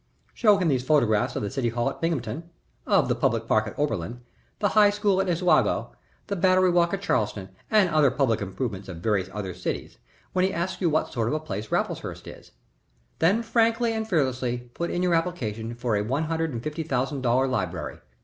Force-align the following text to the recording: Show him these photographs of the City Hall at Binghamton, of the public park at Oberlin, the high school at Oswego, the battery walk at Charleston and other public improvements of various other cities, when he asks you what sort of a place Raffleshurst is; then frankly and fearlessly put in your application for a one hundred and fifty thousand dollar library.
Show 0.33 0.57
him 0.57 0.67
these 0.67 0.83
photographs 0.83 1.35
of 1.35 1.43
the 1.43 1.51
City 1.51 1.69
Hall 1.69 1.87
at 1.87 2.01
Binghamton, 2.01 2.49
of 2.87 3.07
the 3.07 3.13
public 3.13 3.45
park 3.47 3.67
at 3.67 3.77
Oberlin, 3.77 4.21
the 4.57 4.69
high 4.69 4.89
school 4.89 5.21
at 5.21 5.29
Oswego, 5.29 5.95
the 6.25 6.35
battery 6.35 6.71
walk 6.71 6.91
at 6.91 7.03
Charleston 7.03 7.49
and 7.69 7.87
other 7.87 8.09
public 8.09 8.41
improvements 8.41 8.89
of 8.89 8.97
various 8.97 9.29
other 9.31 9.53
cities, 9.53 9.99
when 10.33 10.43
he 10.43 10.51
asks 10.51 10.81
you 10.81 10.89
what 10.89 11.13
sort 11.13 11.27
of 11.27 11.35
a 11.35 11.39
place 11.39 11.67
Raffleshurst 11.71 12.25
is; 12.27 12.49
then 13.19 13.43
frankly 13.43 13.93
and 13.93 14.09
fearlessly 14.09 14.71
put 14.73 14.89
in 14.89 15.03
your 15.03 15.13
application 15.13 15.75
for 15.75 15.95
a 15.95 16.01
one 16.03 16.23
hundred 16.23 16.51
and 16.51 16.63
fifty 16.63 16.81
thousand 16.81 17.21
dollar 17.21 17.47
library. 17.47 17.99